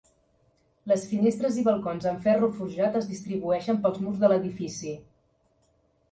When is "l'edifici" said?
4.33-4.95